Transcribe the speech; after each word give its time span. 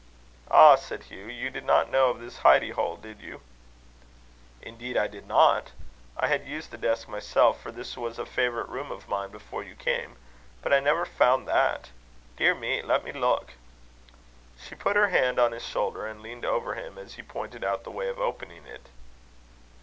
"Ah!" 0.49 0.73
said 0.77 1.03
Hugh, 1.03 1.27
"you 1.27 1.51
did 1.51 1.63
not 1.63 1.91
know 1.91 2.09
of 2.09 2.19
this 2.19 2.39
hidie 2.39 2.71
hole, 2.73 2.95
did 2.95 3.21
you?" 3.21 3.39
"Indeed, 4.63 4.97
I 4.97 5.05
did 5.05 5.27
not. 5.27 5.73
I 6.17 6.25
had 6.25 6.47
used 6.47 6.71
the 6.71 6.77
desk 6.79 7.07
myself, 7.07 7.61
for 7.61 7.71
this 7.71 7.95
was 7.95 8.17
a 8.17 8.25
favourite 8.25 8.67
room 8.67 8.89
of 8.91 9.07
mine 9.07 9.29
before 9.29 9.61
you 9.61 9.75
came, 9.75 10.15
but 10.63 10.73
I 10.73 10.79
never 10.79 11.05
found 11.05 11.47
that. 11.49 11.91
Dear 12.35 12.55
me! 12.55 12.81
Let 12.81 13.03
me 13.03 13.11
look." 13.11 13.53
She 14.59 14.73
put 14.73 14.95
her 14.95 15.09
hand 15.09 15.37
on 15.37 15.51
his 15.51 15.63
shoulder 15.67 16.07
and 16.07 16.23
leaned 16.23 16.45
over 16.45 16.73
him, 16.73 16.97
as 16.97 17.13
he 17.13 17.21
pointed 17.21 17.63
out 17.63 17.83
the 17.83 17.91
way 17.91 18.09
of 18.09 18.17
opening 18.19 18.65
it. 18.65 18.87